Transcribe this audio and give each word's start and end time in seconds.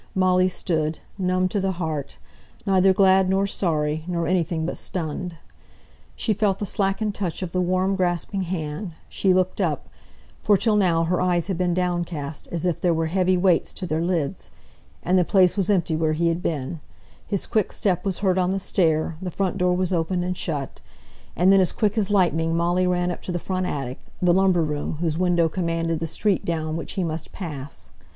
Molly 0.15 0.47
stood, 0.47 0.97
numb 1.19 1.47
to 1.49 1.59
the 1.59 1.73
heart; 1.73 2.17
neither 2.65 2.91
glad 2.91 3.29
nor 3.29 3.45
sorry, 3.45 4.03
nor 4.07 4.25
anything 4.25 4.65
but 4.65 4.75
stunned. 4.75 5.35
She 6.15 6.33
felt 6.33 6.57
the 6.57 6.65
slackened 6.65 7.13
touch 7.13 7.43
of 7.43 7.51
the 7.51 7.61
warm 7.61 7.95
grasping 7.95 8.41
hand; 8.41 8.93
she 9.09 9.31
looked 9.31 9.61
up 9.61 9.89
for 10.41 10.57
till 10.57 10.75
now 10.75 11.03
her 11.03 11.21
eyes 11.21 11.45
had 11.45 11.55
been 11.59 11.75
downcast, 11.75 12.47
as 12.51 12.65
if 12.65 12.81
there 12.81 12.95
were 12.95 13.05
heavy 13.13 13.37
weights 13.37 13.75
to 13.75 13.85
their 13.85 14.01
lids 14.01 14.49
and 15.03 15.19
the 15.19 15.23
place 15.23 15.55
was 15.55 15.69
empty 15.69 15.95
where 15.95 16.13
he 16.13 16.29
had 16.29 16.41
been; 16.41 16.79
his 17.27 17.45
quick 17.45 17.71
step 17.71 18.03
was 18.03 18.17
heard 18.25 18.39
on 18.39 18.49
the 18.49 18.59
stair, 18.59 19.17
the 19.21 19.29
front 19.29 19.59
door 19.59 19.75
was 19.75 19.93
opened 19.93 20.25
and 20.25 20.35
shut; 20.35 20.81
and 21.35 21.53
then 21.53 21.59
as 21.61 21.71
quick 21.71 21.95
as 21.95 22.09
lightning 22.09 22.57
Molly 22.57 22.87
ran 22.87 23.11
up 23.11 23.21
to 23.21 23.31
the 23.31 23.37
front 23.37 23.67
attic 23.67 23.99
the 24.19 24.33
lumber 24.33 24.63
room, 24.63 24.97
whose 24.99 25.19
window 25.19 25.47
commanded 25.47 25.99
the 25.99 26.07
street 26.07 26.43
down 26.43 26.75
which 26.75 26.93
he 26.93 27.03
must 27.03 27.31
pass. 27.31 27.91